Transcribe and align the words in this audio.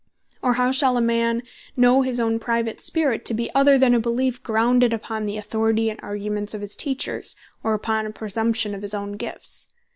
Or 0.41 0.53
how 0.53 0.71
shall 0.71 0.97
a 0.97 0.99
man 0.99 1.43
know 1.77 2.01
his 2.01 2.19
own 2.19 2.39
Private 2.39 2.81
spirit 2.81 3.23
to 3.25 3.35
be 3.35 3.53
other 3.53 3.77
than 3.77 3.93
a 3.93 3.99
beleef, 3.99 4.41
grounded 4.41 4.93
upon 4.93 5.27
the 5.27 5.37
Authority, 5.37 5.91
and 5.91 5.99
Arguments 6.01 6.55
of 6.55 6.61
his 6.61 6.75
Teachers; 6.75 7.35
or 7.63 7.75
upon 7.75 8.07
a 8.07 8.11
Presumption 8.11 8.73
of 8.73 8.81
his 8.81 8.95
own 8.95 9.11
Gifts? 9.11 9.67